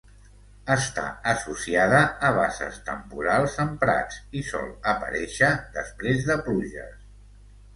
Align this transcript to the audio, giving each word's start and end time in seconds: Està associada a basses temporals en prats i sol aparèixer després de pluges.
Està 0.75 1.03
associada 1.33 1.99
a 2.29 2.31
basses 2.39 2.79
temporals 2.87 3.59
en 3.65 3.75
prats 3.85 4.19
i 4.41 4.43
sol 4.49 4.67
aparèixer 4.95 5.51
després 5.77 6.27
de 6.31 6.41
pluges. 6.49 6.99